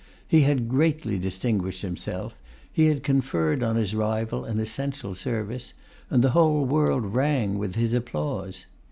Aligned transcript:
He 0.27 0.41
had 0.41 0.67
greatly 0.67 1.19
distinguished 1.19 1.83
himself; 1.83 2.35
he 2.73 2.85
had 2.87 3.03
conferred 3.03 3.61
on 3.61 3.75
his 3.75 3.93
rival 3.93 4.45
an 4.45 4.59
essential 4.59 5.13
service; 5.13 5.75
and 6.09 6.23
the 6.23 6.31
whole 6.31 6.65
world 6.65 7.13
rang 7.13 7.59
with 7.59 7.75
his 7.75 7.93
applause. 7.93 8.65